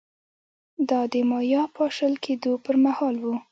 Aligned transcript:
دا 0.89 1.01
د 1.11 1.13
مایا 1.29 1.63
پاشل 1.77 2.13
کېدو 2.25 2.51
پرمهال 2.65 3.15
و 3.19 3.25